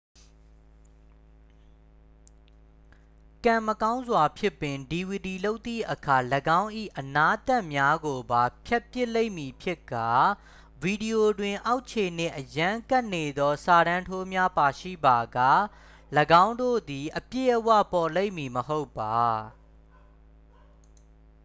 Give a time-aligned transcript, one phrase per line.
[3.45, 6.17] ကံမကောင်းစွာဖြင့်ပင် dvd လုပ်သည့်အခါ
[6.61, 10.09] ၎င်း၏အနားသတ်များကိုပါ ဖြတ်ပစ်လိမ့်မည်ဖြစ်ကာ
[10.81, 15.39] ဗီဒီယိုတွင် အောက်ခြေနှင့်အရမ်းကပ်နေသော စာတန်းထိုးများပါရှိပါက
[16.43, 19.17] ၎င်းတို့သည် အပြည့်အဝပေါ်လိမ့်မည်မဟုတ်ပါ